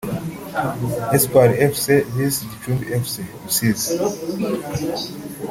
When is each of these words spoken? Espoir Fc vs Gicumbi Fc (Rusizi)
Espoir 1.17 1.49
Fc 1.73 1.85
vs 2.13 2.35
Gicumbi 2.49 2.85
Fc 3.03 3.15
(Rusizi) 3.43 3.91